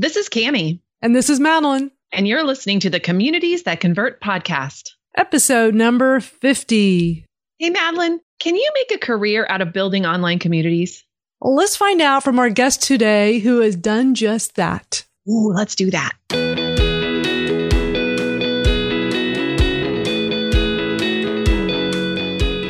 [0.00, 0.80] This is Cami.
[1.02, 1.90] And this is Madalyn.
[2.12, 4.90] And you're listening to the Communities That Convert podcast.
[5.16, 7.26] Episode number 50.
[7.58, 11.04] Hey, Madalyn, can you make a career out of building online communities?
[11.40, 15.04] Let's find out from our guest today who has done just that.
[15.28, 16.12] Ooh, let's do that.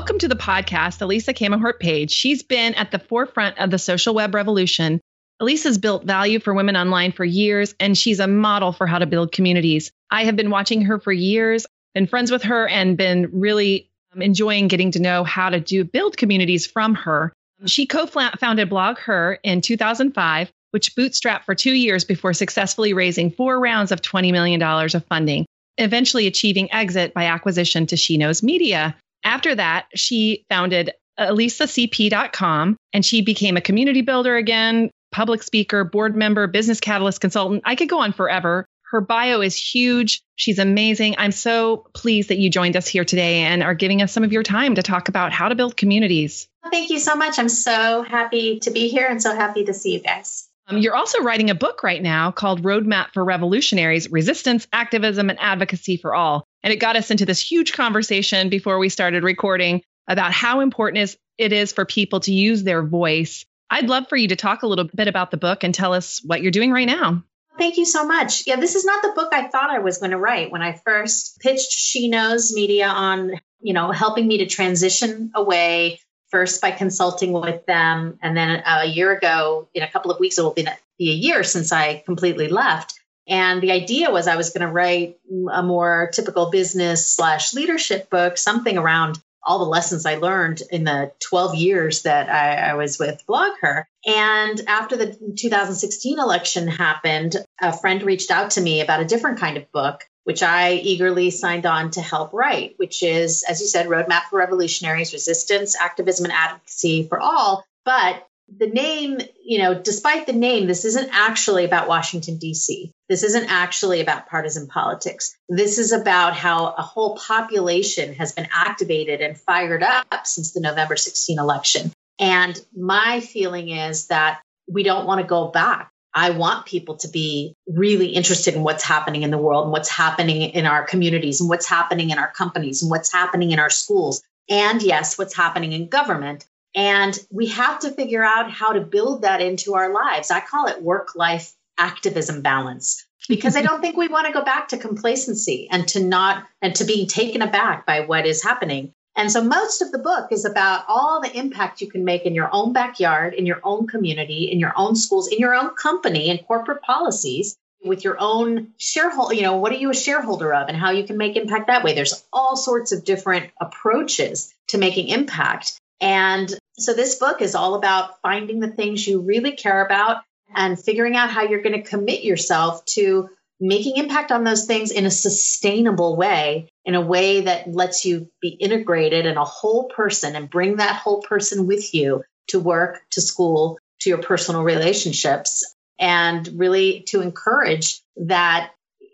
[0.00, 2.10] Welcome to the podcast, Elisa Camahort Page.
[2.10, 4.98] She's been at the forefront of the social web revolution.
[5.40, 9.04] Elisa's built value for women online for years, and she's a model for how to
[9.04, 9.92] build communities.
[10.10, 14.22] I have been watching her for years, been friends with her, and been really um,
[14.22, 17.30] enjoying getting to know how to do build communities from her.
[17.66, 23.92] She co-founded BlogHer in 2005, which bootstrapped for two years before successfully raising four rounds
[23.92, 25.44] of $20 million of funding,
[25.76, 28.96] eventually achieving exit by acquisition to She Knows Media.
[29.24, 36.16] After that, she founded elisacp.com and she became a community builder again, public speaker, board
[36.16, 37.62] member, business catalyst consultant.
[37.64, 38.66] I could go on forever.
[38.90, 40.20] Her bio is huge.
[40.34, 41.14] She's amazing.
[41.18, 44.32] I'm so pleased that you joined us here today and are giving us some of
[44.32, 46.48] your time to talk about how to build communities.
[46.70, 47.38] Thank you so much.
[47.38, 50.48] I'm so happy to be here and so happy to see you guys.
[50.66, 55.38] Um, you're also writing a book right now called Roadmap for Revolutionaries Resistance, Activism, and
[55.40, 56.44] Advocacy for All.
[56.62, 61.02] And it got us into this huge conversation before we started recording about how important
[61.02, 63.44] is, it is for people to use their voice.
[63.70, 66.20] I'd love for you to talk a little bit about the book and tell us
[66.24, 67.22] what you're doing right now.
[67.58, 68.46] Thank you so much.
[68.46, 70.72] Yeah, this is not the book I thought I was going to write when I
[70.84, 76.00] first pitched She Knows Media on, you know, helping me to transition away
[76.30, 78.18] first by consulting with them.
[78.22, 81.42] And then a year ago, in a couple of weeks, it will be a year
[81.42, 82.99] since I completely left.
[83.30, 85.18] And the idea was I was going to write
[85.52, 90.84] a more typical business slash leadership book, something around all the lessons I learned in
[90.84, 93.84] the 12 years that I, I was with BlogHer.
[94.04, 99.38] And after the 2016 election happened, a friend reached out to me about a different
[99.38, 103.66] kind of book, which I eagerly signed on to help write, which is, as you
[103.66, 107.64] said, Roadmap for Revolutionaries Resistance, Activism, and Advocacy for All.
[107.84, 108.26] But
[108.58, 112.92] the name, you know, despite the name, this isn't actually about Washington, D.C.
[113.10, 115.36] This isn't actually about partisan politics.
[115.48, 120.60] This is about how a whole population has been activated and fired up since the
[120.60, 121.92] November 16 election.
[122.20, 125.90] And my feeling is that we don't want to go back.
[126.14, 129.88] I want people to be really interested in what's happening in the world and what's
[129.88, 133.70] happening in our communities and what's happening in our companies and what's happening in our
[133.70, 134.22] schools.
[134.48, 136.46] And yes, what's happening in government.
[136.76, 140.30] And we have to figure out how to build that into our lives.
[140.30, 144.44] I call it work life activism balance because I don't think we want to go
[144.44, 148.92] back to complacency and to not and to being taken aback by what is happening.
[149.16, 152.34] And so most of the book is about all the impact you can make in
[152.34, 156.30] your own backyard, in your own community, in your own schools, in your own company
[156.30, 160.68] and corporate policies with your own shareholder, you know, what are you a shareholder of
[160.68, 161.94] and how you can make impact that way.
[161.94, 165.78] There's all sorts of different approaches to making impact.
[166.00, 170.22] And so this book is all about finding the things you really care about
[170.54, 173.28] and figuring out how you're going to commit yourself to
[173.60, 178.30] making impact on those things in a sustainable way, in a way that lets you
[178.40, 183.02] be integrated in a whole person and bring that whole person with you to work,
[183.10, 188.70] to school, to your personal relationships, and really to encourage that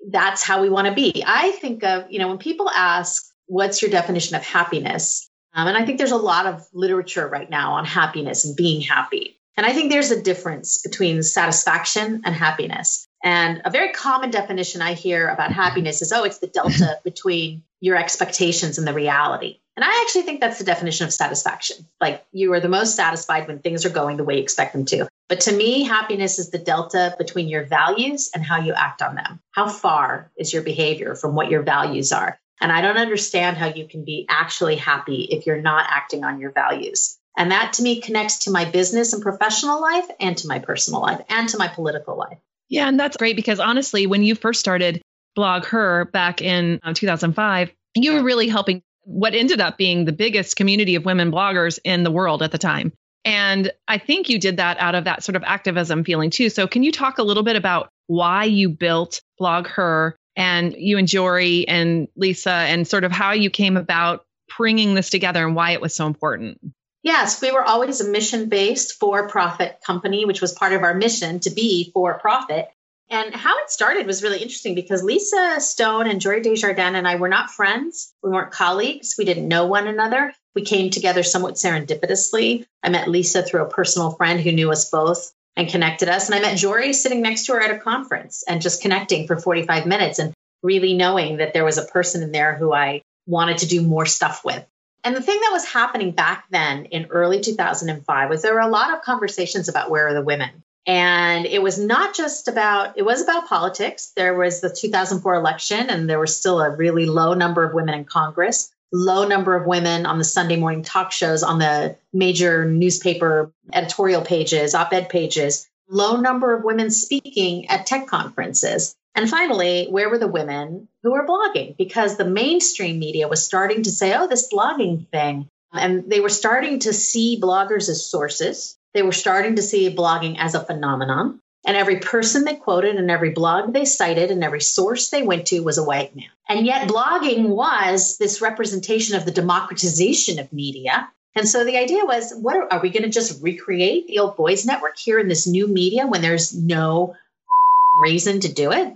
[0.08, 1.24] that's how we want to be.
[1.26, 5.28] I think of, you know, when people ask, what's your definition of happiness?
[5.52, 8.80] Um, and I think there's a lot of literature right now on happiness and being
[8.80, 9.35] happy.
[9.56, 13.08] And I think there's a difference between satisfaction and happiness.
[13.24, 17.62] And a very common definition I hear about happiness is oh, it's the delta between
[17.80, 19.58] your expectations and the reality.
[19.76, 21.86] And I actually think that's the definition of satisfaction.
[22.00, 24.86] Like you are the most satisfied when things are going the way you expect them
[24.86, 25.08] to.
[25.28, 29.16] But to me, happiness is the delta between your values and how you act on
[29.16, 29.40] them.
[29.50, 32.38] How far is your behavior from what your values are?
[32.60, 36.40] And I don't understand how you can be actually happy if you're not acting on
[36.40, 37.18] your values.
[37.36, 41.02] And that to me connects to my business and professional life and to my personal
[41.02, 42.38] life and to my political life.
[42.68, 45.02] Yeah, and that's great because honestly, when you first started
[45.36, 50.56] BlogHer back in uh, 2005, you were really helping what ended up being the biggest
[50.56, 52.92] community of women bloggers in the world at the time.
[53.24, 56.48] And I think you did that out of that sort of activism feeling too.
[56.48, 61.08] So, can you talk a little bit about why you built BlogHer and you and
[61.08, 64.24] Jory and Lisa and sort of how you came about
[64.56, 66.60] bringing this together and why it was so important?
[67.06, 70.92] Yes, we were always a mission based for profit company, which was part of our
[70.92, 72.68] mission to be for profit.
[73.08, 77.06] And how it started was really interesting because Lisa Stone and Jory Des Jardins and
[77.06, 78.12] I were not friends.
[78.24, 79.14] We weren't colleagues.
[79.16, 80.34] We didn't know one another.
[80.56, 82.66] We came together somewhat serendipitously.
[82.82, 86.28] I met Lisa through a personal friend who knew us both and connected us.
[86.28, 89.36] And I met Jory sitting next to her at a conference and just connecting for
[89.36, 93.58] 45 minutes and really knowing that there was a person in there who I wanted
[93.58, 94.66] to do more stuff with.
[95.06, 98.66] And the thing that was happening back then in early 2005 was there were a
[98.66, 100.64] lot of conversations about where are the women?
[100.84, 104.12] And it was not just about, it was about politics.
[104.16, 107.94] There was the 2004 election, and there was still a really low number of women
[107.94, 112.64] in Congress, low number of women on the Sunday morning talk shows, on the major
[112.64, 118.96] newspaper editorial pages, op ed pages, low number of women speaking at tech conferences.
[119.16, 121.74] And finally, where were the women who were blogging?
[121.78, 125.48] Because the mainstream media was starting to say, oh, this blogging thing.
[125.72, 128.76] And they were starting to see bloggers as sources.
[128.92, 131.40] They were starting to see blogging as a phenomenon.
[131.66, 135.46] And every person they quoted and every blog they cited and every source they went
[135.46, 136.28] to was a white man.
[136.46, 141.10] And yet, blogging was this representation of the democratization of media.
[141.34, 144.36] And so the idea was what are, are we going to just recreate the old
[144.36, 147.16] boys network here in this new media when there's no
[148.00, 148.94] reason to do it?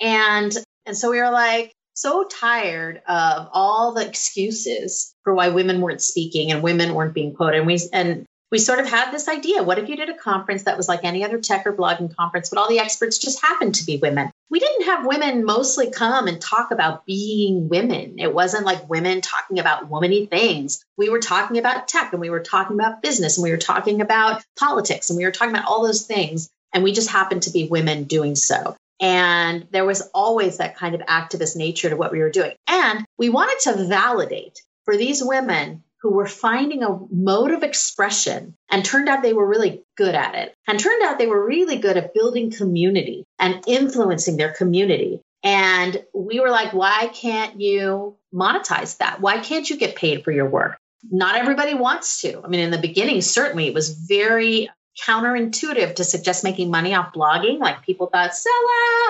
[0.00, 0.52] And
[0.86, 6.00] and so we were like so tired of all the excuses for why women weren't
[6.00, 7.58] speaking and women weren't being quoted.
[7.58, 10.62] And we and we sort of had this idea what if you did a conference
[10.62, 13.74] that was like any other tech or blogging conference, but all the experts just happened
[13.76, 14.30] to be women?
[14.48, 18.18] We didn't have women mostly come and talk about being women.
[18.18, 20.82] It wasn't like women talking about womany things.
[20.96, 24.00] We were talking about tech and we were talking about business and we were talking
[24.00, 26.48] about politics and we were talking about all those things.
[26.72, 28.76] And we just happened to be women doing so.
[29.00, 32.54] And there was always that kind of activist nature to what we were doing.
[32.66, 38.54] And we wanted to validate for these women who were finding a mode of expression
[38.70, 40.54] and turned out they were really good at it.
[40.66, 45.20] And turned out they were really good at building community and influencing their community.
[45.42, 49.20] And we were like, why can't you monetize that?
[49.20, 50.78] Why can't you get paid for your work?
[51.08, 52.42] Not everybody wants to.
[52.42, 54.68] I mean, in the beginning, certainly it was very
[55.04, 57.58] counterintuitive to suggest making money off blogging.
[57.58, 58.52] Like people thought, sell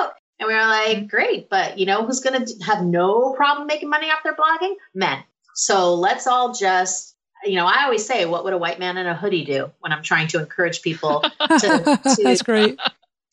[0.01, 0.13] out.
[0.39, 3.89] And we were like, great, but you know who's going to have no problem making
[3.89, 4.75] money off their blogging?
[4.95, 5.23] Men.
[5.55, 9.07] So let's all just, you know, I always say, what would a white man in
[9.07, 12.79] a hoodie do when I'm trying to encourage people to, to That's great.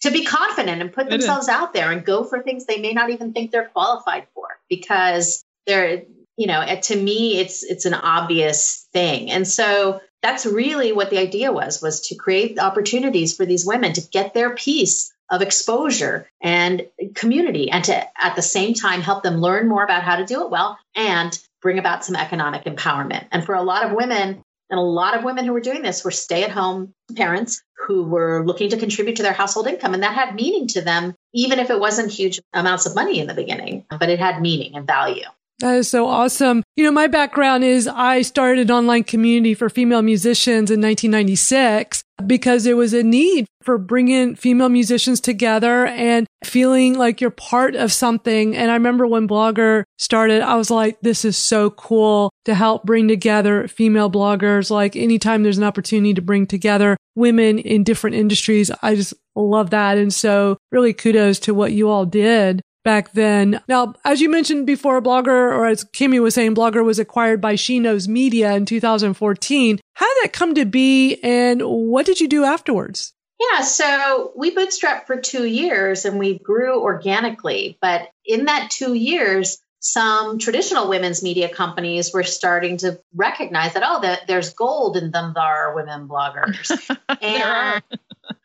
[0.01, 3.11] To be confident and put themselves out there and go for things they may not
[3.11, 6.03] even think they're qualified for because they're,
[6.37, 9.31] you know, eh, to me, it's it's an obvious thing.
[9.31, 13.94] And so that's really what the idea was was to create opportunities for these women
[13.94, 19.22] to get their piece of exposure and community and to at the same time help
[19.22, 23.27] them learn more about how to do it well and bring about some economic empowerment.
[23.32, 24.41] And for a lot of women,
[24.72, 28.03] and a lot of women who were doing this were stay at home parents who
[28.05, 29.94] were looking to contribute to their household income.
[29.94, 33.27] And that had meaning to them, even if it wasn't huge amounts of money in
[33.27, 35.27] the beginning, but it had meaning and value.
[35.59, 36.63] That is so awesome.
[36.75, 42.03] You know, my background is I started an online community for female musicians in 1996
[42.25, 47.75] because there was a need for bringing female musicians together and feeling like you're part
[47.75, 48.55] of something.
[48.55, 52.83] And I remember when BlogHer started, I was like, this is so cool to help
[52.83, 54.69] bring together female bloggers.
[54.69, 59.69] Like anytime there's an opportunity to bring together women in different industries, I just love
[59.69, 59.97] that.
[59.97, 63.60] And so really kudos to what you all did back then.
[63.68, 67.56] Now, as you mentioned before, BlogHer, or as Kimmy was saying, BlogHer was acquired by
[67.56, 69.80] She Knows Media in 2014.
[69.96, 73.12] How did that come to be and what did you do afterwards?
[73.38, 77.77] Yeah, so we bootstrapped for two years and we grew organically.
[77.82, 83.84] But in that two years, some traditional women's media companies were starting to recognize that,
[83.86, 86.72] oh, that there's gold in them, there are women bloggers.
[87.22, 87.84] and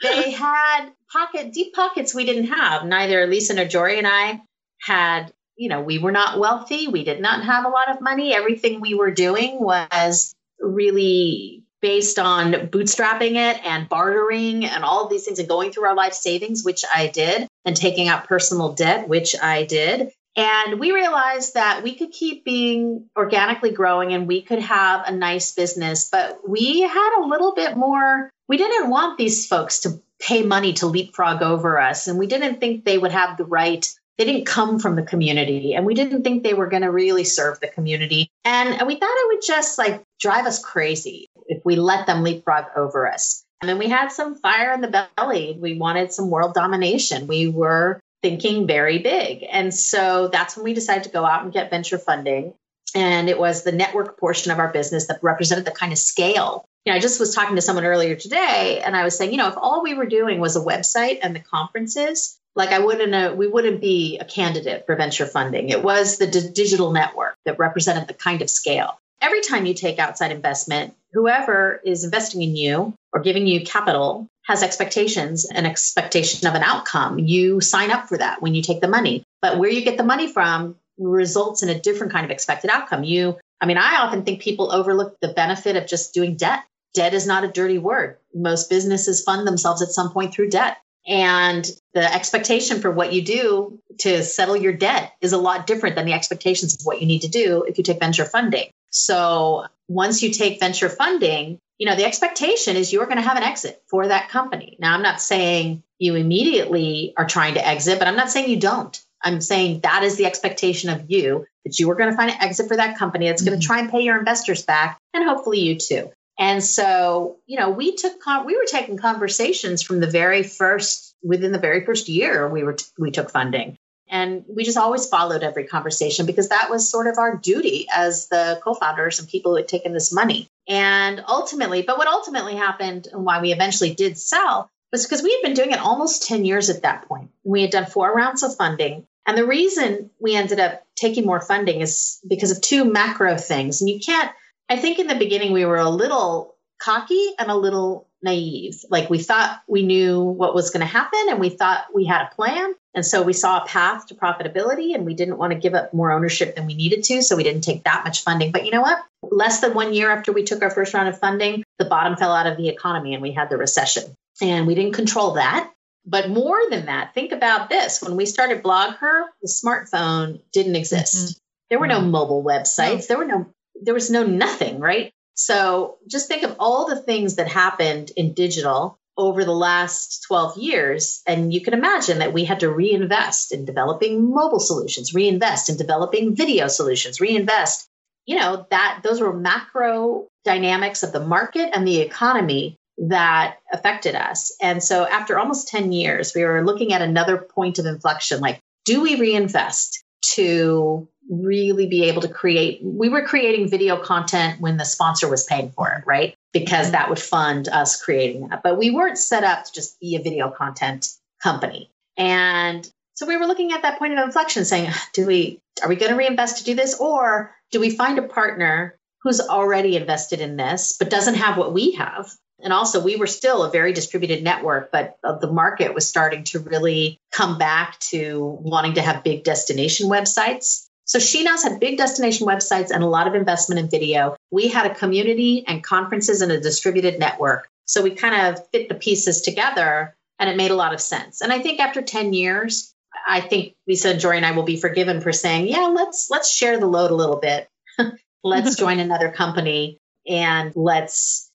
[0.02, 2.84] they had pocket deep pockets we didn't have.
[2.84, 4.42] Neither Lisa nor Jory and I
[4.80, 6.88] had, you know, we were not wealthy.
[6.88, 8.34] We did not have a lot of money.
[8.34, 15.10] Everything we were doing was really based on bootstrapping it and bartering and all of
[15.10, 18.74] these things and going through our life savings, which I did, and taking out personal
[18.74, 20.12] debt, which I did.
[20.36, 25.12] And we realized that we could keep being organically growing and we could have a
[25.12, 28.30] nice business, but we had a little bit more.
[28.46, 32.06] We didn't want these folks to pay money to leapfrog over us.
[32.06, 33.88] And we didn't think they would have the right
[34.20, 35.74] they didn't come from the community.
[35.74, 38.28] And we didn't think they were going to really serve the community.
[38.44, 42.66] And we thought it would just like drive us crazy if we let them leapfrog
[42.76, 43.42] over us.
[43.62, 45.56] And then we had some fire in the belly.
[45.58, 47.28] We wanted some world domination.
[47.28, 49.42] We were thinking very big.
[49.50, 52.52] And so that's when we decided to go out and get venture funding.
[52.94, 56.66] And it was the network portion of our business that represented the kind of scale
[56.84, 59.36] you know, I just was talking to someone earlier today and I was saying, you
[59.36, 63.36] know, if all we were doing was a website and the conferences, like I wouldn't
[63.36, 65.68] we wouldn't be a candidate for venture funding.
[65.68, 68.98] It was the d- digital network that represented the kind of scale.
[69.20, 74.26] Every time you take outside investment, whoever is investing in you or giving you capital
[74.46, 77.18] has expectations, an expectation of an outcome.
[77.18, 79.22] You sign up for that when you take the money.
[79.42, 83.04] But where you get the money from results in a different kind of expected outcome.
[83.04, 86.62] You, I mean, I often think people overlook the benefit of just doing debt.
[86.94, 88.18] Debt is not a dirty word.
[88.34, 90.78] Most businesses fund themselves at some point through debt.
[91.06, 95.96] And the expectation for what you do to settle your debt is a lot different
[95.96, 98.70] than the expectations of what you need to do if you take venture funding.
[98.90, 103.36] So once you take venture funding, you know, the expectation is you're going to have
[103.36, 104.76] an exit for that company.
[104.78, 108.58] Now, I'm not saying you immediately are trying to exit, but I'm not saying you
[108.58, 109.00] don't.
[109.22, 112.40] I'm saying that is the expectation of you that you are going to find an
[112.40, 113.50] exit for that company that's mm-hmm.
[113.50, 116.10] going to try and pay your investors back and hopefully you too.
[116.40, 118.14] And so, you know, we took
[118.46, 122.76] we were taking conversations from the very first within the very first year we were
[122.98, 123.76] we took funding.
[124.08, 128.26] And we just always followed every conversation because that was sort of our duty as
[128.28, 130.48] the co-founders and people who had taken this money.
[130.66, 135.32] And ultimately, but what ultimately happened and why we eventually did sell was because we
[135.32, 137.30] had been doing it almost 10 years at that point.
[137.44, 139.06] We had done four rounds of funding.
[139.26, 143.80] And the reason we ended up taking more funding is because of two macro things.
[143.80, 144.32] And you can't
[144.70, 148.84] I think in the beginning we were a little cocky and a little naive.
[148.88, 152.22] Like we thought we knew what was going to happen and we thought we had
[152.22, 152.74] a plan.
[152.94, 155.92] And so we saw a path to profitability and we didn't want to give up
[155.92, 157.20] more ownership than we needed to.
[157.22, 158.52] So we didn't take that much funding.
[158.52, 159.02] But you know what?
[159.22, 162.32] Less than one year after we took our first round of funding, the bottom fell
[162.32, 164.04] out of the economy and we had the recession.
[164.40, 165.72] And we didn't control that.
[166.06, 168.00] But more than that, think about this.
[168.02, 171.14] When we started BlogHer, the smartphone didn't exist.
[171.14, 171.38] Mm-hmm.
[171.70, 173.06] There were no mobile websites.
[173.06, 173.46] There were no
[173.82, 175.12] there was no nothing, right?
[175.34, 180.58] So just think of all the things that happened in digital over the last 12
[180.58, 181.22] years.
[181.26, 185.76] And you can imagine that we had to reinvest in developing mobile solutions, reinvest in
[185.76, 187.86] developing video solutions, reinvest.
[188.26, 194.14] You know, that those were macro dynamics of the market and the economy that affected
[194.14, 194.54] us.
[194.60, 198.60] And so after almost 10 years, we were looking at another point of inflection like,
[198.84, 200.02] do we reinvest
[200.34, 205.44] to really be able to create we were creating video content when the sponsor was
[205.44, 206.34] paying for it right?
[206.52, 206.92] Because mm-hmm.
[206.92, 208.62] that would fund us creating that.
[208.64, 211.08] But we weren't set up to just be a video content
[211.40, 211.88] company.
[212.16, 215.96] And so we were looking at that point of inflection saying do we are we
[215.96, 216.98] going to reinvest to do this?
[216.98, 221.72] Or do we find a partner who's already invested in this but doesn't have what
[221.72, 222.32] we have?
[222.62, 226.58] And also we were still a very distributed network but the market was starting to
[226.58, 232.46] really come back to wanting to have big destination websites so SheKnows had big destination
[232.46, 234.36] websites and a lot of investment in video.
[234.52, 237.68] We had a community and conferences and a distributed network.
[237.84, 241.40] So we kind of fit the pieces together and it made a lot of sense.
[241.40, 242.94] And I think after 10 years,
[243.26, 246.48] I think Lisa and Jory and I will be forgiven for saying, yeah, let's let's
[246.48, 247.68] share the load a little bit.
[248.44, 249.98] let's join another company
[250.28, 251.50] and let's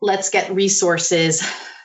[0.00, 1.42] let's get resources,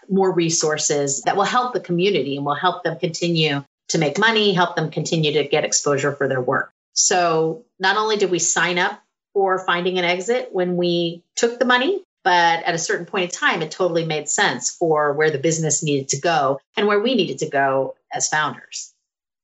[0.07, 4.53] more resources that will help the community and will help them continue to make money,
[4.53, 6.71] help them continue to get exposure for their work.
[6.95, 9.01] So not only did we sign up
[9.33, 13.29] for finding an exit when we took the money, but at a certain point in
[13.29, 17.13] time, it totally made sense for where the business needed to go and where we
[17.13, 18.93] needed to go as founders.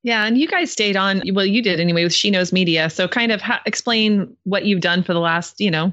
[0.02, 1.22] Yeah, and you guys stayed on.
[1.32, 2.90] Well, you did anyway with She Knows Media.
[2.90, 5.92] So, kind of ha- explain what you've done for the last, you know,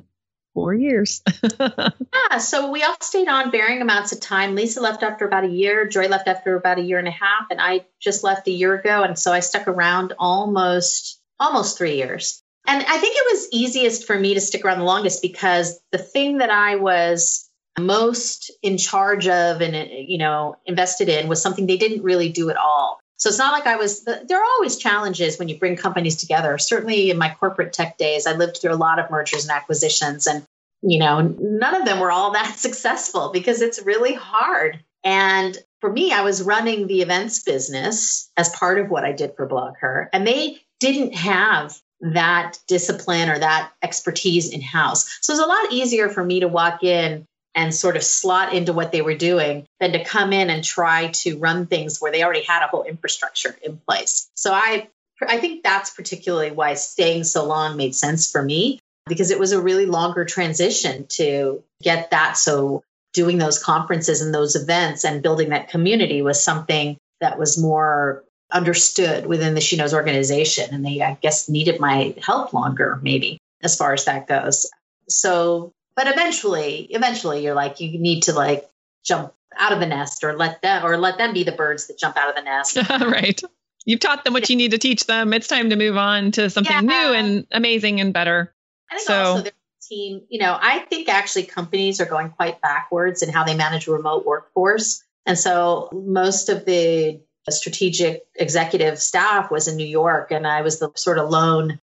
[0.56, 1.22] four years.
[1.60, 4.56] yeah, so we all stayed on varying amounts of time.
[4.56, 5.88] Lisa left after about a year.
[5.88, 8.74] Jory left after about a year and a half, and I just left a year
[8.74, 9.04] ago.
[9.04, 12.42] And so I stuck around almost almost three years.
[12.68, 15.98] And I think it was easiest for me to stick around the longest because the
[15.98, 21.66] thing that I was most in charge of and you know invested in was something
[21.66, 23.00] they didn't really do at all.
[23.18, 26.58] So it's not like I was there are always challenges when you bring companies together.
[26.58, 30.28] Certainly in my corporate tech days, I lived through a lot of mergers and acquisitions
[30.28, 30.44] and
[30.82, 34.80] you know, none of them were all that successful because it's really hard.
[35.04, 39.36] And for me, I was running the events business as part of what I did
[39.36, 45.18] for BlogHer, and they didn't have that discipline or that expertise in house.
[45.22, 48.54] So it was a lot easier for me to walk in and sort of slot
[48.54, 52.12] into what they were doing than to come in and try to run things where
[52.12, 54.30] they already had a whole infrastructure in place.
[54.36, 54.88] So I
[55.28, 59.52] I think that's particularly why staying so long made sense for me because it was
[59.52, 62.84] a really longer transition to get that so
[63.14, 68.24] doing those conferences and those events and building that community was something that was more
[68.52, 70.74] understood within the She Knows organization.
[70.74, 74.70] And they, I guess, needed my help longer, maybe, as far as that goes.
[75.08, 78.70] So, but eventually, eventually you're like, you need to like
[79.04, 82.00] jump out of the nest or let them or let them be the birds that
[82.00, 82.78] jump out of the nest.
[82.90, 83.42] right.
[83.86, 85.34] You've taught them what you need to teach them.
[85.34, 86.82] It's time to move on to something yeah.
[86.82, 88.54] new and amazing and better.
[88.92, 89.50] I think so, also
[89.90, 93.88] team, you know, I think actually companies are going quite backwards in how they manage
[93.88, 95.04] remote workforce.
[95.26, 97.20] And so most of the
[97.52, 101.80] strategic executive staff was in New York, and I was the sort of lone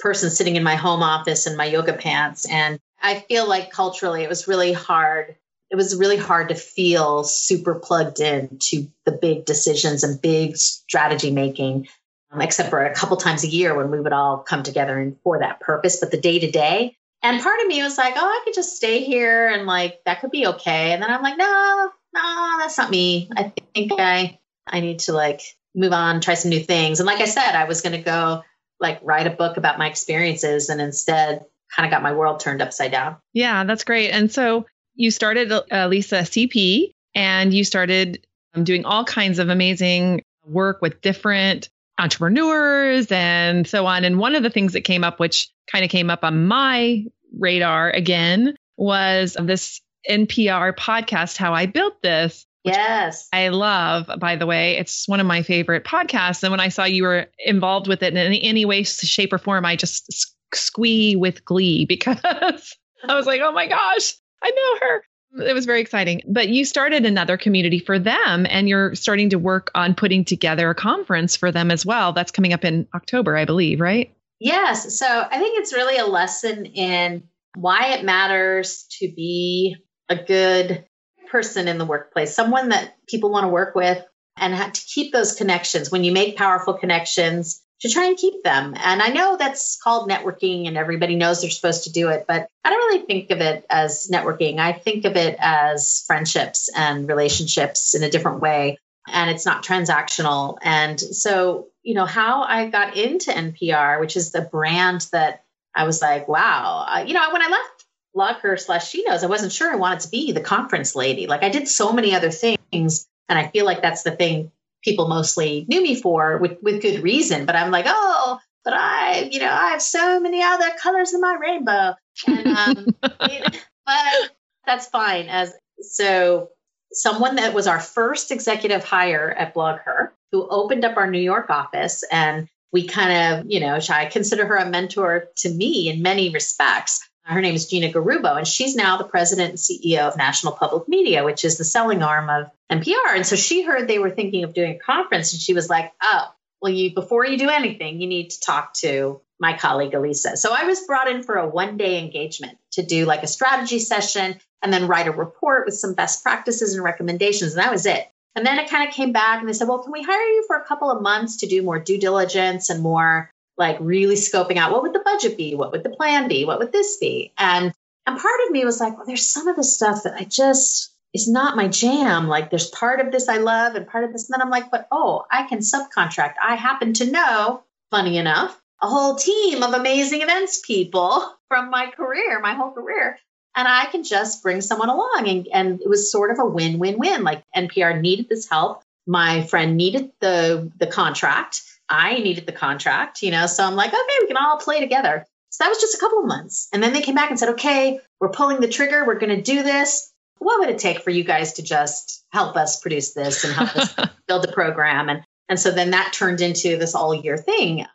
[0.00, 2.46] person sitting in my home office in my yoga pants.
[2.50, 5.36] And I feel like culturally it was really hard.
[5.70, 10.56] It was really hard to feel super plugged in to the big decisions and big
[10.56, 11.88] strategy making,
[12.30, 15.16] um, except for a couple times a year when we would all come together and
[15.22, 15.96] for that purpose.
[15.96, 18.76] But the day to day, and part of me was like, oh, I could just
[18.76, 20.92] stay here and like that could be okay.
[20.92, 23.28] And then I'm like, no, no, that's not me.
[23.36, 24.38] I think I
[24.72, 25.42] I need to like
[25.74, 27.00] move on, try some new things.
[27.00, 28.42] And like I said, I was gonna go
[28.80, 31.44] like write a book about my experiences and instead
[31.74, 33.16] kind of got my world turned upside down.
[33.32, 34.10] Yeah, that's great.
[34.10, 40.22] And so you started uh, ElisaCP and you started um, doing all kinds of amazing
[40.44, 44.04] work with different entrepreneurs and so on.
[44.04, 47.04] And one of the things that came up, which kind of came up on my
[47.36, 52.46] radar again, was this NPR podcast, How I Built This.
[52.68, 53.28] Yes.
[53.32, 54.76] I love, by the way.
[54.76, 56.42] It's one of my favorite podcasts.
[56.42, 59.38] And when I saw you were involved with it in any, any way, shape, or
[59.38, 64.86] form, I just squee with glee because I was like, oh my gosh, I know
[64.86, 65.02] her
[65.36, 66.22] it was very exciting.
[66.26, 70.70] But you started another community for them and you're starting to work on putting together
[70.70, 72.12] a conference for them as well.
[72.12, 74.14] That's coming up in October, I believe, right?
[74.40, 74.98] Yes.
[74.98, 79.76] So I think it's really a lesson in why it matters to be
[80.08, 80.84] a good
[81.28, 84.04] person in the workplace, someone that people want to work with
[84.36, 85.90] and have to keep those connections.
[85.90, 88.74] When you make powerful connections, to try and keep them.
[88.76, 92.48] And I know that's called networking and everybody knows they're supposed to do it, but
[92.64, 94.58] I don't really think of it as networking.
[94.58, 98.78] I think of it as friendships and relationships in a different way.
[99.06, 100.58] And it's not transactional.
[100.60, 105.84] And so, you know, how I got into NPR, which is the brand that I
[105.84, 107.77] was like, wow, you know, when I left
[108.16, 111.26] BlogHer slash She Knows, I wasn't sure I wanted to be the conference lady.
[111.26, 113.06] Like I did so many other things.
[113.30, 114.50] And I feel like that's the thing
[114.82, 117.46] people mostly knew me for with, with good reason.
[117.46, 121.20] But I'm like, oh, but I, you know, I have so many other colors in
[121.20, 121.94] my rainbow.
[122.26, 124.30] And, um, but
[124.66, 125.28] that's fine.
[125.28, 126.50] As so,
[126.92, 131.50] someone that was our first executive hire at BlogHer, who opened up our New York
[131.50, 136.02] office, and we kind of, you know, I consider her a mentor to me in
[136.02, 137.07] many respects.
[137.28, 140.88] Her name is Gina Garrubbo, and she's now the president and CEO of National Public
[140.88, 143.14] Media, which is the selling arm of NPR.
[143.14, 145.92] And so she heard they were thinking of doing a conference, and she was like,
[146.02, 150.38] "Oh, well, you before you do anything, you need to talk to my colleague Elisa."
[150.38, 154.40] So I was brought in for a one-day engagement to do like a strategy session
[154.62, 158.08] and then write a report with some best practices and recommendations, and that was it.
[158.36, 160.44] And then it kind of came back, and they said, "Well, can we hire you
[160.46, 164.56] for a couple of months to do more due diligence and more like really scoping
[164.56, 165.54] out what would the budget be?
[165.54, 166.44] What would the plan be?
[166.44, 167.32] What would this be?
[167.36, 167.72] And
[168.06, 170.94] and part of me was like, well, there's some of the stuff that I just
[171.12, 172.28] is not my jam.
[172.28, 174.28] Like there's part of this I love and part of this.
[174.28, 176.34] And then I'm like, but oh, I can subcontract.
[176.42, 181.90] I happen to know, funny enough, a whole team of amazing events people from my
[181.90, 183.18] career, my whole career.
[183.56, 185.24] And I can just bring someone along.
[185.26, 187.24] And, and it was sort of a win-win-win.
[187.24, 188.82] Like NPR needed this help.
[189.06, 193.90] My friend needed the the contract I needed the contract, you know, so I'm like,
[193.92, 195.24] okay, we can all play together.
[195.50, 196.68] So that was just a couple of months.
[196.72, 199.06] And then they came back and said, okay, we're pulling the trigger.
[199.06, 200.12] We're going to do this.
[200.38, 203.74] What would it take for you guys to just help us produce this and help
[203.76, 203.94] us
[204.28, 205.08] build the program?
[205.08, 207.86] And, and so then that turned into this all year thing.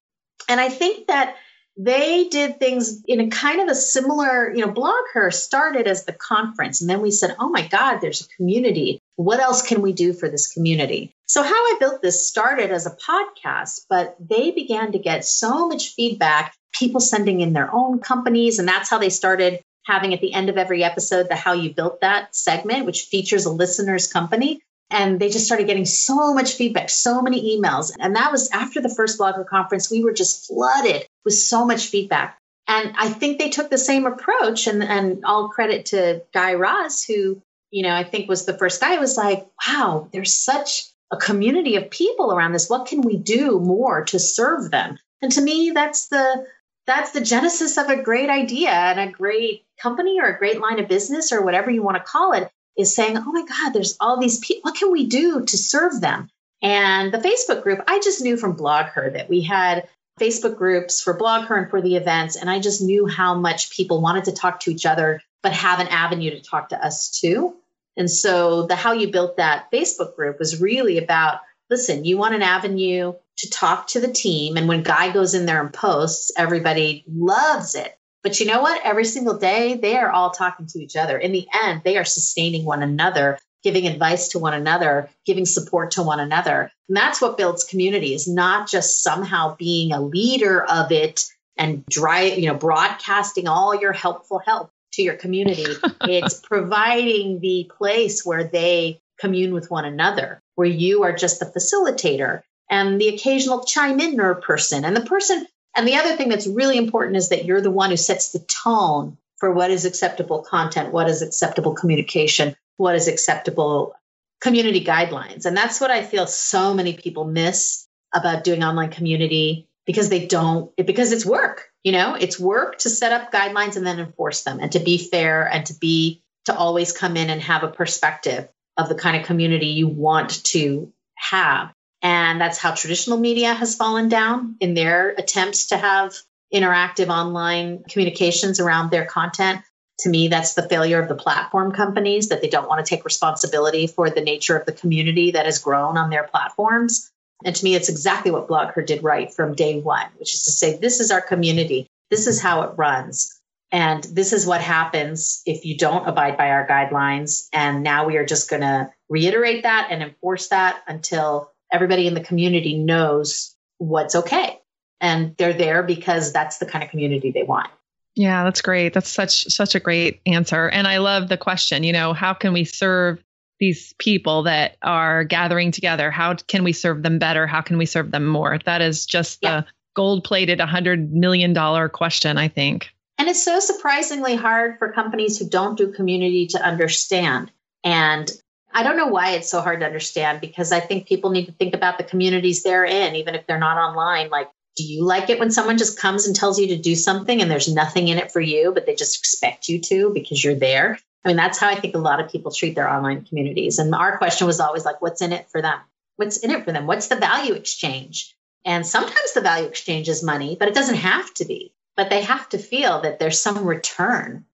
[0.50, 1.36] And I think that
[1.78, 6.14] they did things in a kind of a similar, you know, BlogHer started as the
[6.14, 6.82] conference.
[6.82, 9.00] And then we said, oh my God, there's a community.
[9.16, 11.14] What else can we do for this community?
[11.28, 15.68] So, how I built this started as a podcast, but they began to get so
[15.68, 18.60] much feedback, people sending in their own companies.
[18.60, 21.74] And that's how they started having at the end of every episode the how you
[21.74, 24.62] built that segment, which features a listener's company.
[24.90, 27.92] And they just started getting so much feedback, so many emails.
[28.00, 29.90] And that was after the first BlogHer conference.
[29.90, 32.38] We were just flooded with so much feedback.
[32.68, 34.68] And I think they took the same approach.
[34.68, 37.42] And, and all credit to Guy Raz, who,
[37.74, 41.76] you know, I think was the first guy, was like, wow, there's such a community
[41.76, 42.70] of people around this.
[42.70, 45.00] What can we do more to serve them?
[45.24, 46.46] And to me, that's the
[46.86, 50.80] that's the genesis of a great idea and a great company or a great line
[50.80, 53.98] of business or whatever you want to call it is saying, oh my God, there's
[54.00, 54.70] all these people.
[54.70, 56.30] What can we do to serve them?
[56.62, 59.88] And the Facebook group, I just knew from BlogHer that we had
[60.20, 62.36] Facebook groups for BlogHer and for the events.
[62.36, 65.80] And I just knew how much people wanted to talk to each other, but have
[65.80, 67.56] an avenue to talk to us too.
[67.98, 72.36] And so the how you built that Facebook group was really about listen, you want
[72.36, 74.58] an avenue to talk to the team.
[74.58, 77.98] And when Guy goes in there and posts, everybody loves it.
[78.22, 78.82] But you know what?
[78.84, 81.18] Every single day, they are all talking to each other.
[81.18, 85.92] In the end, they are sustaining one another, giving advice to one another, giving support
[85.92, 86.72] to one another.
[86.88, 91.26] And that's what builds community is not just somehow being a leader of it
[91.58, 95.66] and drive, you know, broadcasting all your helpful help to your community.
[96.02, 101.46] it's providing the place where they commune with one another, where you are just the
[101.46, 104.86] facilitator and the occasional chime in person.
[104.86, 107.90] And the person, and the other thing that's really important is that you're the one
[107.90, 113.08] who sets the tone for what is acceptable content, what is acceptable communication, what is
[113.08, 113.94] acceptable
[114.42, 115.46] community guidelines.
[115.46, 120.26] And that's what I feel so many people miss about doing online community because they
[120.26, 121.70] don't, it, because it's work.
[121.84, 124.98] You know, it's work to set up guidelines and then enforce them and to be
[124.98, 129.18] fair and to be, to always come in and have a perspective of the kind
[129.18, 131.74] of community you want to have.
[132.02, 136.16] And that's how traditional media has fallen down in their attempts to have
[136.54, 139.62] interactive online communications around their content.
[140.00, 143.06] To me, that's the failure of the platform companies that they don't want to take
[143.06, 147.10] responsibility for the nature of the community that has grown on their platforms.
[147.46, 150.52] And to me, it's exactly what BlogHer did right from day one, which is to
[150.52, 151.88] say, this is our community.
[152.10, 153.40] This is how it runs.
[153.72, 157.48] And this is what happens if you don't abide by our guidelines.
[157.52, 162.14] And now we are just going to reiterate that and enforce that until everybody in
[162.14, 164.60] the community knows what's okay.
[165.02, 167.70] And they're there because that's the kind of community they want.
[168.16, 168.94] Yeah, that's great.
[168.94, 170.70] That's such such a great answer.
[170.70, 173.24] And I love the question, you know, how can we serve
[173.64, 176.12] these people that are gathering together?
[176.12, 177.48] How can we serve them better?
[177.48, 178.60] How can we serve them more?
[178.66, 179.62] That is just yeah.
[179.62, 182.90] the gold-plated 100 million dollar question, I think.
[183.18, 187.52] And it's so surprisingly hard for companies who don't do community to understand.
[187.86, 188.30] And
[188.74, 191.54] I don't know why it's so hard to understand because I think people need to
[191.54, 194.30] think about the communities they're in, even if they're not online.
[194.30, 197.42] Like, do you like it when someone just comes and tells you to do something
[197.42, 200.56] and there's nothing in it for you, but they just expect you to because you're
[200.56, 200.98] there?
[201.24, 203.80] I mean, that's how I think a lot of people treat their online communities.
[203.80, 205.80] And our question was always like, what's in it for them?
[206.16, 206.88] What's in it for them?
[206.88, 208.36] What's the value exchange?
[208.66, 211.74] And sometimes the value exchange is money, but it doesn't have to be.
[211.96, 214.46] But they have to feel that there's some return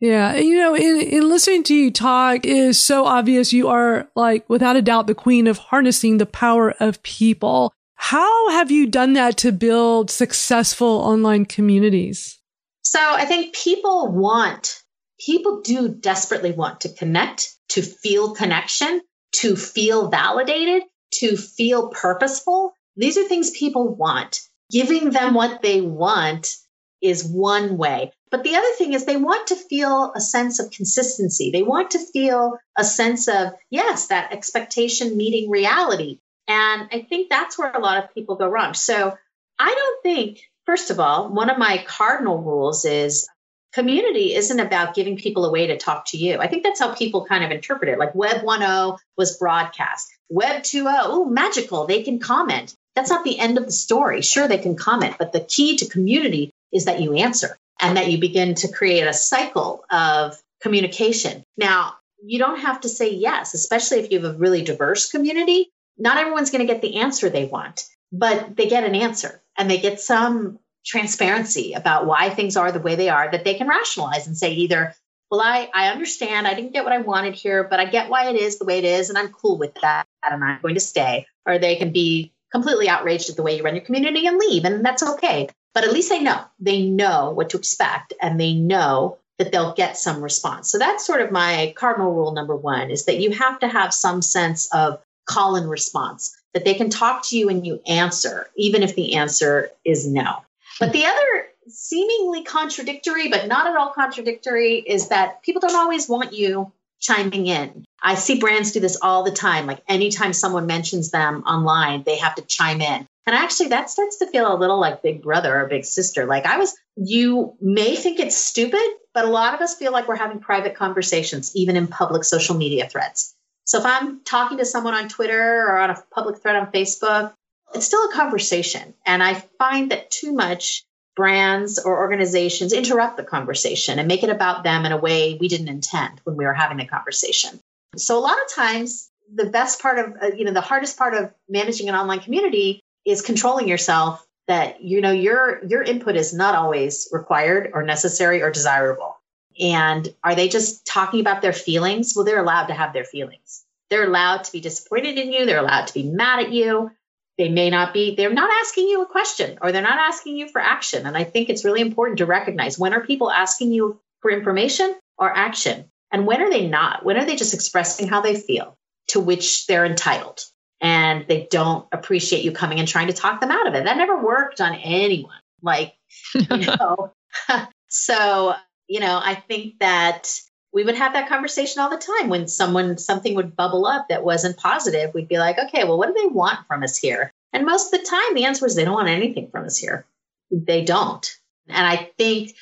[0.00, 0.36] yeah.
[0.36, 3.52] You know, in, in listening to you talk is so obvious.
[3.52, 7.72] You are like, without a doubt, the queen of harnessing the power of people.
[8.00, 12.38] How have you done that to build successful online communities?
[12.82, 14.82] So I think people want,
[15.20, 20.84] people do desperately want to connect, to feel connection, to feel validated,
[21.14, 22.72] to feel purposeful.
[22.96, 24.40] These are things people want.
[24.70, 26.54] Giving them what they want
[27.02, 28.12] is one way.
[28.30, 31.50] But the other thing is they want to feel a sense of consistency.
[31.50, 36.20] They want to feel a sense of, yes, that expectation meeting reality.
[36.48, 38.74] And I think that's where a lot of people go wrong.
[38.74, 39.16] So
[39.58, 43.28] I don't think, first of all, one of my cardinal rules is
[43.74, 46.38] community isn't about giving people a way to talk to you.
[46.38, 47.98] I think that's how people kind of interpret it.
[47.98, 52.74] Like Web 1.0 was broadcast, Web 2.0, oh, magical, they can comment.
[52.94, 54.22] That's not the end of the story.
[54.22, 58.10] Sure, they can comment, but the key to community is that you answer and that
[58.10, 61.44] you begin to create a cycle of communication.
[61.56, 65.70] Now, you don't have to say yes, especially if you have a really diverse community.
[65.98, 69.70] Not everyone's going to get the answer they want, but they get an answer and
[69.70, 73.68] they get some transparency about why things are the way they are that they can
[73.68, 74.94] rationalize and say either,
[75.30, 78.30] well, I, I understand I didn't get what I wanted here, but I get why
[78.30, 80.80] it is the way it is, and I'm cool with that, and I'm going to
[80.80, 81.26] stay.
[81.44, 84.64] Or they can be completely outraged at the way you run your community and leave,
[84.64, 85.48] and that's okay.
[85.74, 86.42] But at least they know.
[86.58, 90.70] They know what to expect and they know that they'll get some response.
[90.70, 93.94] So that's sort of my cardinal rule number one is that you have to have
[93.94, 98.48] some sense of call and response, that they can talk to you and you answer,
[98.56, 100.42] even if the answer is no.
[100.80, 106.08] But the other seemingly contradictory, but not at all contradictory, is that people don't always
[106.08, 107.84] want you chiming in.
[108.02, 109.66] I see brands do this all the time.
[109.66, 113.06] Like anytime someone mentions them online, they have to chime in.
[113.26, 116.24] And actually, that starts to feel a little like big brother or big sister.
[116.24, 118.80] Like I was, you may think it's stupid,
[119.12, 122.56] but a lot of us feel like we're having private conversations, even in public social
[122.56, 123.34] media threads.
[123.68, 127.34] So if I'm talking to someone on Twitter or on a public thread on Facebook,
[127.74, 128.94] it's still a conversation.
[129.04, 134.30] And I find that too much brands or organizations interrupt the conversation and make it
[134.30, 137.60] about them in a way we didn't intend when we were having the conversation.
[137.96, 141.12] So a lot of times the best part of uh, you know the hardest part
[141.12, 146.32] of managing an online community is controlling yourself that you know your your input is
[146.32, 149.17] not always required or necessary or desirable.
[149.60, 152.12] And are they just talking about their feelings?
[152.14, 153.64] Well, they're allowed to have their feelings.
[153.90, 155.46] They're allowed to be disappointed in you.
[155.46, 156.90] They're allowed to be mad at you.
[157.38, 160.48] They may not be they're not asking you a question or they're not asking you
[160.48, 161.06] for action.
[161.06, 164.94] And i think it's really important to recognize when are people asking you for information
[165.16, 165.90] or action?
[166.10, 167.04] And when are they not?
[167.04, 168.76] When are they just expressing how they feel
[169.08, 170.40] to which they're entitled?
[170.80, 173.84] And they don't appreciate you coming and trying to talk them out of it.
[173.84, 175.32] That never worked on anyone.
[175.62, 175.94] Like
[176.34, 177.12] you know?
[177.88, 178.54] So
[178.88, 180.40] you know i think that
[180.72, 184.22] we would have that conversation all the time when someone something would bubble up that
[184.22, 185.14] wasn't positive.
[185.14, 187.32] We'd be like okay well what do they want from us here?
[187.52, 190.06] And most of the time the answer is they don't want anything from us here.
[190.50, 191.36] They don't.
[191.68, 192.54] And i think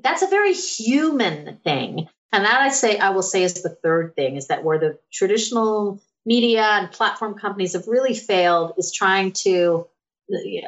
[0.00, 2.08] that's a very human thing.
[2.32, 4.98] And that i say i will say is the third thing is that where the
[5.12, 9.86] traditional media and platform companies have really failed is trying to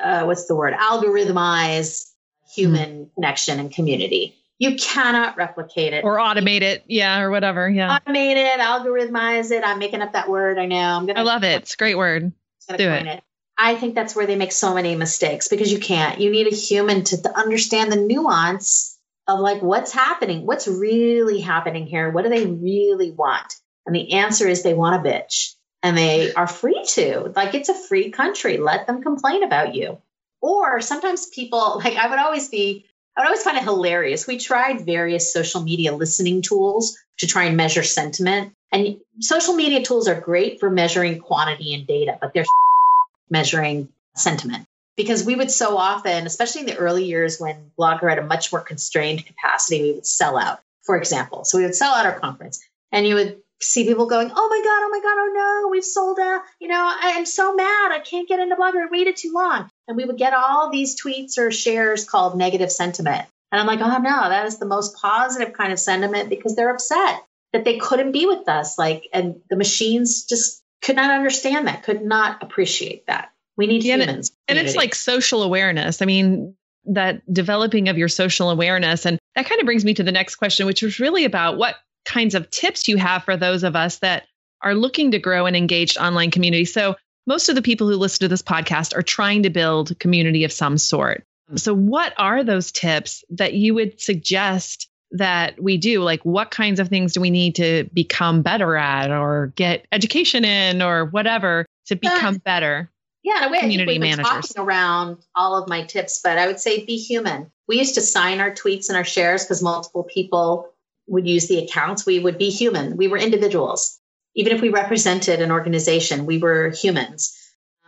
[0.03, 0.75] uh, what's the word?
[0.75, 2.11] Algorithmize
[2.55, 3.15] human mm-hmm.
[3.15, 6.85] connection and community you cannot replicate it or automate it.
[6.87, 7.69] Yeah, or whatever.
[7.69, 7.99] Yeah.
[7.99, 9.62] Automate it, algorithmize it.
[9.64, 10.59] I'm making up that word.
[10.59, 10.77] I know.
[10.77, 11.62] I'm gonna I love it.
[11.62, 12.33] It's a great word.
[12.69, 13.07] Do it.
[13.07, 13.23] it.
[13.59, 16.21] I think that's where they make so many mistakes because you can't.
[16.21, 21.40] You need a human to, to understand the nuance of like what's happening, what's really
[21.40, 22.11] happening here.
[22.11, 23.55] What do they really want?
[23.87, 25.55] And the answer is they want a bitch.
[25.83, 27.33] And they are free to.
[27.37, 28.59] Like it's a free country.
[28.59, 29.99] Let them complain about you.
[30.40, 32.87] Or sometimes people, like I would always be
[33.17, 34.27] I would always find it hilarious.
[34.27, 38.53] We tried various social media listening tools to try and measure sentiment.
[38.71, 42.45] And social media tools are great for measuring quantity and data, but they're
[43.31, 44.67] measuring sentiment.
[44.97, 48.53] Because we would so often, especially in the early years when BlogHer had a much
[48.53, 51.45] more constrained capacity, we would sell out, for example.
[51.45, 54.61] So we would sell out our conference and you would see people going, Oh my
[54.62, 56.42] God, oh my God, oh no, we've sold out.
[56.61, 57.92] You know, I am so mad.
[57.92, 58.87] I can't get into BlogHer.
[58.87, 59.69] I waited too long.
[59.88, 63.27] And we would get all these tweets or shares called negative sentiment.
[63.53, 66.71] And I'm like, oh no, that is the most positive kind of sentiment because they're
[66.71, 68.79] upset that they couldn't be with us.
[68.79, 73.33] Like, and the machines just could not understand that, could not appreciate that.
[73.57, 74.33] We need yeah, humans.
[74.49, 76.03] And, and it's like social awareness.
[76.03, 76.55] I mean,
[76.87, 79.07] that developing of your social awareness.
[79.07, 81.77] And that kind of brings me to the next question, which was really about what
[82.07, 84.27] kinds of tips you have for those of us that
[84.62, 86.64] are looking to grow an engaged online community.
[86.64, 90.45] So, most of the people who listen to this podcast are trying to build community
[90.45, 91.25] of some sort.
[91.57, 96.03] So, what are those tips that you would suggest that we do?
[96.03, 100.45] Like, what kinds of things do we need to become better at or get education
[100.45, 102.90] in or whatever to uh, become better?
[103.23, 104.27] Yeah, in a way, community we've managers.
[104.27, 107.51] Talking around all of my tips, but I would say be human.
[107.69, 110.73] We used to sign our tweets and our shares because multiple people
[111.07, 112.97] would use the accounts, we would be human.
[112.97, 113.99] We were individuals.
[114.35, 117.37] Even if we represented an organization, we were humans.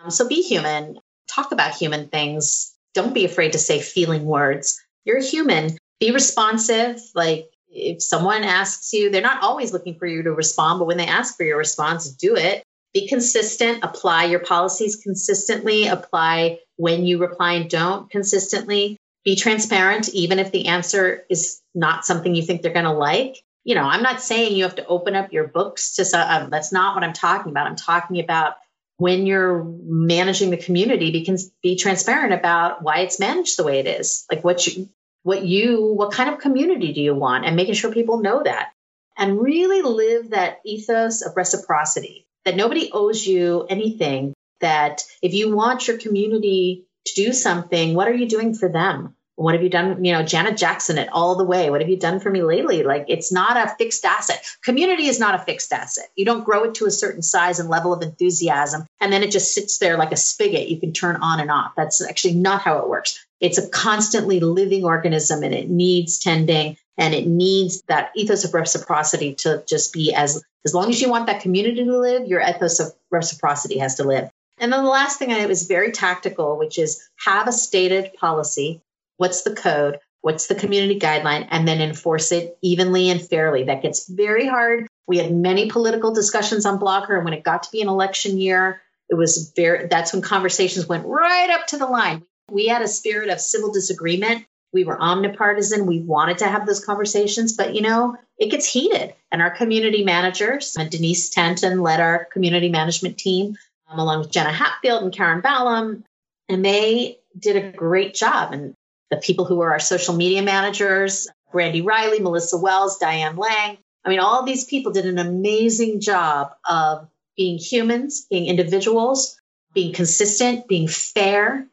[0.02, 0.98] Um, so be human.
[1.28, 2.74] Talk about human things.
[2.94, 4.81] Don't be afraid to say feeling words.
[5.04, 5.76] You're a human.
[6.00, 7.00] Be responsive.
[7.14, 10.96] Like if someone asks you, they're not always looking for you to respond, but when
[10.96, 12.62] they ask for your response, do it.
[12.94, 13.85] Be consistent.
[13.85, 15.87] Apply your policies consistently.
[15.87, 18.96] Apply when you reply and don't consistently
[19.29, 23.37] be transparent, even if the answer is not something you think they're going to like.
[23.62, 26.73] You know, I'm not saying you have to open up your books to, um, that's
[26.73, 27.67] not what I'm talking about.
[27.67, 28.55] I'm talking about
[28.97, 33.87] when you're managing the community, be, be transparent about why it's managed the way it
[33.87, 34.25] is.
[34.33, 34.88] Like what you,
[35.25, 37.45] what you, what kind of community do you want?
[37.45, 38.71] And making sure people know that
[39.19, 44.33] and really live that ethos of reciprocity that nobody owes you anything.
[44.62, 49.14] That if you want your community to do something, what are you doing for them?
[49.38, 50.05] What have you done?
[50.05, 51.70] You know, Janet Jackson it all the way.
[51.70, 52.83] What have you done for me lately?
[52.83, 54.44] Like it's not a fixed asset.
[54.64, 56.11] Community is not a fixed asset.
[56.16, 59.31] You don't grow it to a certain size and level of enthusiasm and then it
[59.31, 61.74] just sits there like a spigot you can turn on and off.
[61.77, 63.24] That's actually not how it works.
[63.38, 68.55] It's a constantly living organism and it needs tending and it needs that ethos of
[68.55, 72.40] reciprocity to just be as as long as you want that community to live, your
[72.40, 74.29] ethos of reciprocity has to live.
[74.59, 78.83] And then the last thing I was very tactical, which is have a stated policy
[79.18, 83.64] what's the code, what's the community guideline, and then enforce it evenly and fairly.
[83.64, 84.88] That gets very hard.
[85.07, 88.38] We had many political discussions on BlogHer, and when it got to be an election
[88.38, 92.24] year, it was very that's when conversations went right up to the line.
[92.50, 94.46] We had a spirit of civil disagreement.
[94.72, 95.87] We were omnipartisan.
[95.87, 99.14] We wanted to have those conversations, but you know, it gets heated.
[99.33, 103.57] And our community managers, and Denise Tanton led our community management team,
[103.88, 106.04] um, along with Jenna Hatfield and Karen Ballum,
[106.48, 108.52] and they did a great job.
[108.52, 108.74] And
[109.11, 114.09] the people who were our social media managers, Brandy Riley, Melissa Wells, Diane Lang, I
[114.09, 119.40] mean, all these people did an amazing job of being humans, being individuals,
[119.75, 121.66] being consistent, being fair.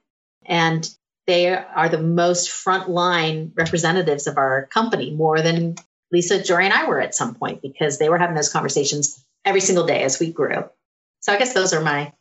[0.45, 0.87] And
[1.27, 5.75] they are the most frontline representatives of our company, more than
[6.11, 9.61] Lisa, Jory, and I were at some point because they were having those conversations every
[9.61, 10.69] single day as we grew.
[11.21, 12.13] So I guess those are my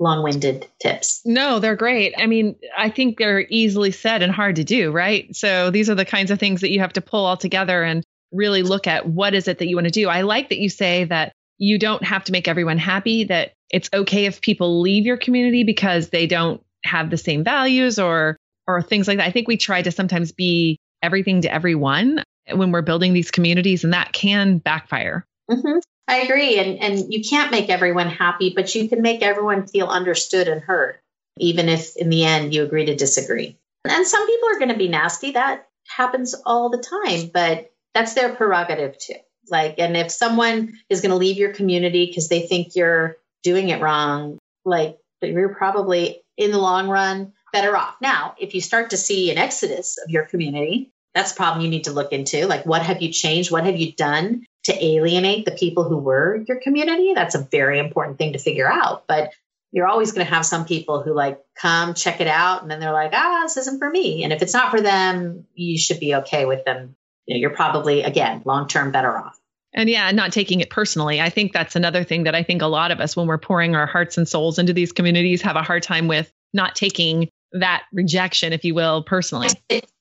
[0.00, 1.20] long winded tips.
[1.24, 2.14] No, they're great.
[2.18, 5.34] I mean, I think they're easily said and hard to do, right?
[5.36, 8.02] So these are the kinds of things that you have to pull all together and
[8.32, 10.08] really look at what is it that you want to do.
[10.08, 13.90] I like that you say that you don't have to make everyone happy, that it's
[13.92, 18.36] okay if people leave your community because they don't have the same values or
[18.66, 19.26] or things like that.
[19.26, 23.84] I think we try to sometimes be everything to everyone when we're building these communities
[23.84, 25.26] and that can backfire.
[25.50, 25.78] Mm-hmm.
[26.08, 26.58] I agree.
[26.58, 30.60] And, and you can't make everyone happy, but you can make everyone feel understood and
[30.60, 30.98] heard,
[31.38, 33.56] even if in the end you agree to disagree.
[33.84, 35.32] And some people are going to be nasty.
[35.32, 39.14] That happens all the time, but that's their prerogative too.
[39.48, 43.68] Like, and if someone is going to leave your community because they think you're doing
[43.68, 47.96] it wrong, like you're probably in the long run better off.
[48.00, 51.70] Now, if you start to see an exodus of your community, that's a problem you
[51.70, 52.46] need to look into.
[52.46, 53.50] Like, what have you changed?
[53.50, 57.12] What have you done to alienate the people who were your community?
[57.14, 59.06] That's a very important thing to figure out.
[59.06, 59.32] But
[59.72, 62.80] you're always going to have some people who like come check it out and then
[62.80, 64.24] they're like, ah, this isn't for me.
[64.24, 66.96] And if it's not for them, you should be okay with them.
[67.26, 69.38] You know, you're probably, again, long term better off.
[69.72, 71.20] And yeah, not taking it personally.
[71.20, 73.76] I think that's another thing that I think a lot of us, when we're pouring
[73.76, 77.84] our hearts and souls into these communities, have a hard time with not taking that
[77.92, 79.48] rejection, if you will, personally.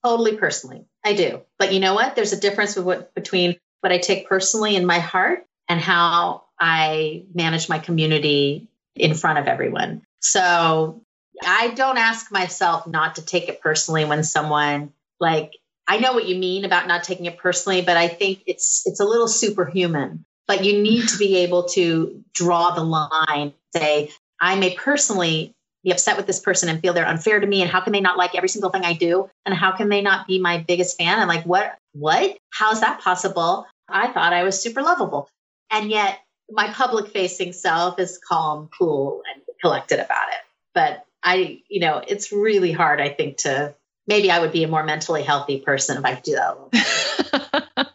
[0.04, 0.86] totally personally.
[1.06, 1.42] I do.
[1.60, 2.16] But you know what?
[2.16, 7.26] There's a difference what, between what I take personally in my heart and how I
[7.34, 10.02] manage my community in front of everyone.
[10.20, 11.02] So
[11.46, 15.54] I don't ask myself not to take it personally when someone like
[15.88, 19.00] I know what you mean about not taking it personally, but I think it's it's
[19.00, 20.26] a little superhuman.
[20.48, 24.12] But you need to be able to draw the line, say,
[24.42, 27.72] I may personally be upset with this person and feel they're unfair to me and
[27.72, 29.30] how can they not like every single thing I do?
[29.46, 31.20] And how can they not be my biggest fan?
[31.20, 32.38] And like what what?
[32.52, 33.66] How's that possible?
[33.88, 35.30] I thought I was super lovable.
[35.72, 36.20] And yet
[36.52, 40.40] my public facing self is calm cool and collected about it.
[40.74, 43.76] But I you know it's really hard I think to
[44.08, 46.58] maybe I would be a more mentally healthy person if I could do that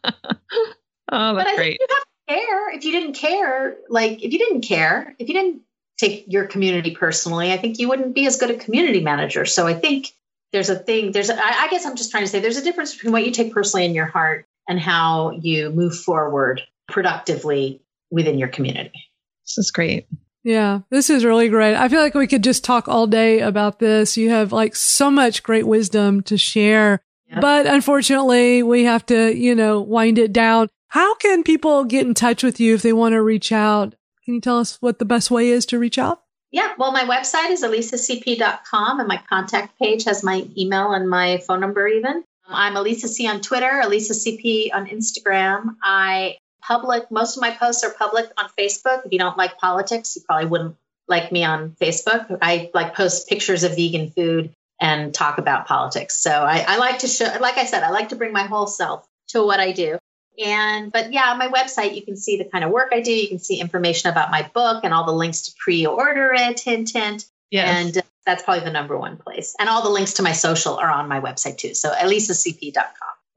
[1.11, 1.81] oh that's great.
[1.81, 2.75] you have to care.
[2.75, 5.63] If you didn't care like if you didn't care if you didn't
[6.05, 9.45] take your community personally, I think you wouldn't be as good a community manager.
[9.45, 10.13] So I think
[10.53, 12.95] there's a thing, there's, a, I guess I'm just trying to say there's a difference
[12.95, 18.39] between what you take personally in your heart and how you move forward productively within
[18.39, 18.93] your community.
[19.45, 20.07] This is great.
[20.45, 21.75] Yeah, this is really great.
[21.75, 24.17] I feel like we could just talk all day about this.
[24.17, 27.41] You have like so much great wisdom to share, yep.
[27.41, 30.69] but unfortunately we have to, you know, wind it down.
[30.89, 33.95] How can people get in touch with you if they want to reach out?
[34.25, 36.23] Can you tell us what the best way is to reach out?
[36.51, 41.39] Yeah, well, my website is elisacp.com and my contact page has my email and my
[41.39, 42.25] phone number even.
[42.47, 45.77] I'm Elisa C on Twitter, Elisa CP on Instagram.
[45.83, 49.05] I public, most of my posts are public on Facebook.
[49.05, 50.77] If you don't like politics, you probably wouldn't
[51.09, 52.39] like me on Facebook.
[52.41, 56.17] I like post pictures of vegan food and talk about politics.
[56.17, 58.67] So I, I like to show, like I said, I like to bring my whole
[58.67, 59.99] self to what I do.
[60.39, 63.13] And, but yeah, on my website, you can see the kind of work I do.
[63.13, 66.61] You can see information about my book and all the links to pre order it,
[66.61, 67.27] hint, hint.
[67.51, 67.69] Yes.
[67.69, 69.55] And uh, that's probably the number one place.
[69.59, 71.75] And all the links to my social are on my website too.
[71.75, 72.85] So elisacp.com.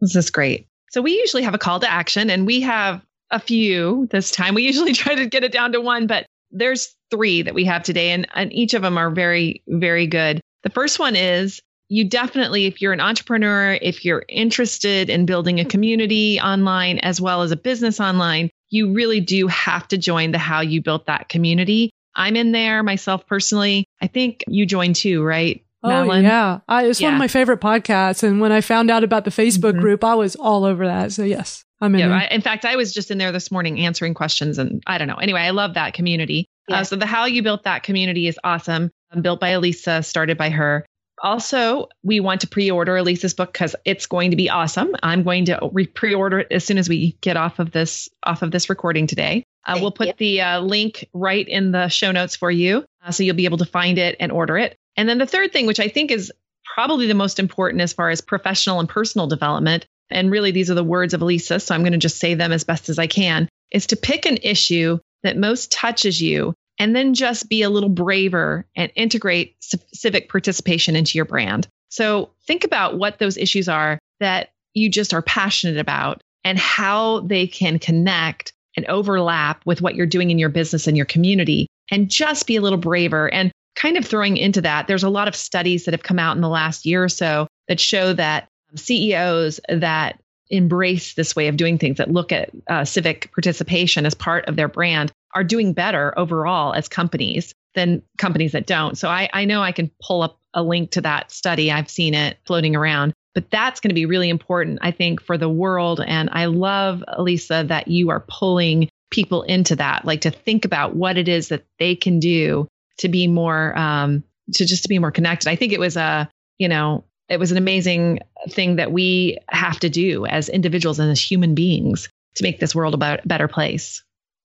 [0.02, 0.68] This is great.
[0.90, 4.56] So we usually have a call to action and we have a few this time.
[4.56, 7.84] We usually try to get it down to one, but there's three that we have
[7.84, 10.42] today and, and each of them are very, very good.
[10.64, 15.60] The first one is you definitely, if you're an entrepreneur, if you're interested in building
[15.60, 20.32] a community online as well as a business online, you really do have to join
[20.32, 21.92] the How You Built That community.
[22.16, 23.86] I'm in there myself personally.
[24.02, 25.64] I think you joined too, right?
[25.84, 26.24] Oh Madalyn?
[26.24, 27.08] yeah, I, it's yeah.
[27.08, 28.24] one of my favorite podcasts.
[28.24, 29.82] And when I found out about the Facebook mm-hmm.
[29.82, 31.12] group, I was all over that.
[31.12, 32.02] So yes, I'm in.
[32.02, 34.98] Yeah, I, in fact, I was just in there this morning answering questions, and I
[34.98, 35.16] don't know.
[35.16, 36.48] Anyway, I love that community.
[36.70, 36.80] Uh, yeah.
[36.80, 38.90] Uh, so the How You Built That community is awesome.
[39.12, 40.86] Um, built by Elisa, started by her.
[41.24, 44.96] Also, we want to pre-order Elisa's book because it's going to be awesome.
[45.02, 48.42] I'm going to re- pre-order it as soon as we get off of this off
[48.42, 49.44] of this recording today.
[49.66, 50.14] Uh, we'll put you.
[50.18, 53.58] the uh, link right in the show notes for you, uh, so you'll be able
[53.58, 54.78] to find it and order it.
[54.96, 56.32] And then the third thing, which I think is
[56.64, 60.76] probably the most important as far as professional and personal development, and really these are
[60.76, 63.08] the words of Elisa, so I'm going to just say them as best as I
[63.08, 67.70] can, is to pick an issue that most touches you and then just be a
[67.70, 69.56] little braver and integrate
[69.94, 71.68] civic participation into your brand.
[71.90, 77.22] So think about what those issues are that you just are passionate about and how
[77.22, 81.68] they can connect and overlap with what you're doing in your business and your community
[81.90, 85.28] and just be a little braver and kind of throwing into that there's a lot
[85.28, 88.48] of studies that have come out in the last year or so that show that
[88.76, 90.20] CEOs that
[90.50, 94.56] embrace this way of doing things that look at uh, civic participation as part of
[94.56, 98.98] their brand are doing better overall as companies than companies that don't.
[98.98, 101.72] So I, I know I can pull up a link to that study.
[101.72, 105.38] I've seen it floating around, but that's going to be really important, I think, for
[105.38, 106.02] the world.
[106.06, 110.96] And I love, Elisa, that you are pulling people into that, like to think about
[110.96, 112.68] what it is that they can do
[112.98, 114.24] to be more, um,
[114.54, 115.50] to just to be more connected.
[115.50, 118.20] I think it was a, you know, it was an amazing
[118.50, 122.74] thing that we have to do as individuals and as human beings to make this
[122.74, 124.04] world a better place.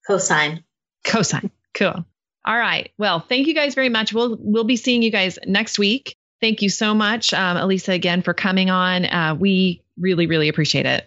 [0.08, 0.64] Cosign.
[1.04, 1.50] Cosign.
[1.74, 2.04] Cool.
[2.44, 2.90] All right.
[2.98, 4.12] Well, thank you guys very much.
[4.12, 6.16] We'll we'll be seeing you guys next week.
[6.40, 9.04] Thank you so much, um, Elisa, again for coming on.
[9.04, 11.06] Uh, we really, really appreciate it.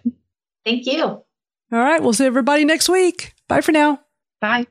[0.64, 1.02] Thank you.
[1.02, 1.26] All
[1.70, 2.02] right.
[2.02, 3.34] We'll see everybody next week.
[3.46, 4.00] Bye for now.
[4.40, 4.66] Bye.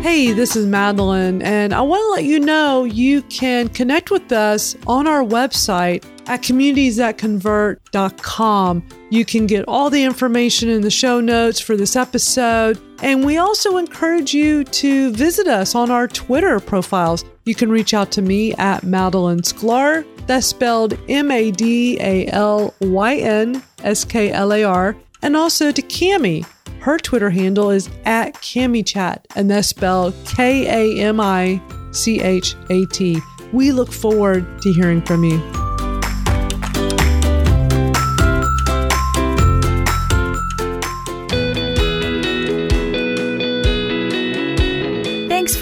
[0.00, 4.30] Hey, this is Madalyn, and I want to let you know you can connect with
[4.30, 8.88] us on our website at communitiesthatconvert.com.
[9.10, 13.36] You can get all the information in the show notes for this episode, and we
[13.38, 17.24] also encourage you to visit us on our Twitter profiles.
[17.44, 20.06] You can reach out to me at Madalyn Sklar.
[20.26, 25.36] That's spelled M A D A L Y N S K L A R, and
[25.36, 26.44] also to Kami
[26.80, 32.54] her Twitter handle is at KamiChat, and that's spelled K A M I C H
[32.70, 33.20] A T.
[33.52, 35.67] We look forward to hearing from you.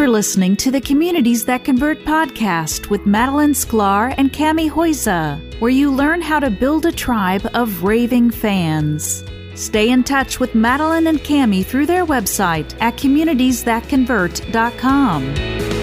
[0.07, 5.69] For listening to the Communities That Convert podcast with Madalyn Sklar and Kami Huyse, where
[5.69, 9.25] you learn how to build a tribe of raving fans.
[9.57, 15.76] Stay in touch with Madalyn and Kami through their website at communitiesthatconvert.com.